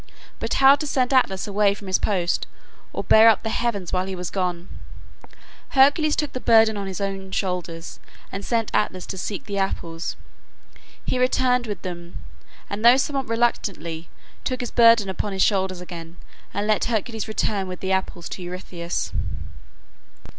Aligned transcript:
But 0.39 0.55
how 0.55 0.73
to 0.77 0.87
send 0.87 1.13
Atlas 1.13 1.45
away 1.45 1.75
from 1.75 1.85
his 1.85 1.99
post, 1.99 2.47
or 2.91 3.03
bear 3.03 3.29
up 3.29 3.43
the 3.43 3.49
heavens 3.51 3.93
while 3.93 4.07
he 4.07 4.15
was 4.15 4.31
gone? 4.31 4.67
Hercules 5.69 6.15
took 6.15 6.33
the 6.33 6.39
burden 6.39 6.75
on 6.75 6.87
his 6.87 6.99
own 6.99 7.29
shoulders, 7.29 7.99
and 8.31 8.43
sent 8.43 8.71
Atlas 8.73 9.05
to 9.05 9.17
seek 9.19 9.45
the 9.45 9.59
apples. 9.59 10.15
He 11.05 11.19
returned 11.19 11.67
with 11.67 11.83
them, 11.83 12.17
and 12.67 12.83
though 12.83 12.97
somewhat 12.97 13.27
reluctantly, 13.27 14.09
took 14.43 14.61
his 14.61 14.71
burden 14.71 15.07
upon 15.07 15.33
his 15.33 15.43
shoulders 15.43 15.81
again, 15.81 16.17
and 16.51 16.65
let 16.65 16.85
Hercules 16.85 17.27
return 17.27 17.67
with 17.67 17.79
the 17.79 17.91
apples 17.91 18.27
to 18.29 18.41
Eurystheus. 18.41 19.11